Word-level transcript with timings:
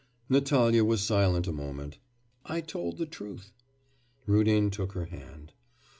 Natalya 0.29 0.83
was 0.83 1.03
silent 1.03 1.45
a 1.45 1.51
moment. 1.51 1.99
'I 2.47 2.61
told 2.61 2.97
the 2.97 3.05
truth.' 3.05 3.53
Rudin 4.25 4.71
took 4.71 4.93
her 4.93 5.05
hand. 5.05 5.53